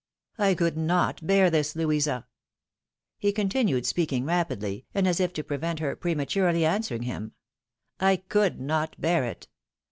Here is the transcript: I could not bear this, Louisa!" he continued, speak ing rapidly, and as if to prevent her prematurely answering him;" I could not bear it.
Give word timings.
I 0.39 0.55
could 0.55 0.77
not 0.77 1.27
bear 1.27 1.51
this, 1.51 1.75
Louisa!" 1.75 2.25
he 3.19 3.31
continued, 3.31 3.85
speak 3.85 4.11
ing 4.11 4.25
rapidly, 4.25 4.87
and 4.95 5.07
as 5.07 5.19
if 5.19 5.31
to 5.33 5.43
prevent 5.43 5.77
her 5.77 5.95
prematurely 5.95 6.65
answering 6.65 7.03
him;" 7.03 7.33
I 7.99 8.15
could 8.15 8.59
not 8.59 8.99
bear 8.99 9.23
it. 9.25 9.47